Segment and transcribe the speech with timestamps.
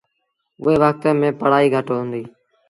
[0.63, 2.29] اُئي وکت ميݩ پڙهآئيٚ گھٽ هُݩديٚ۔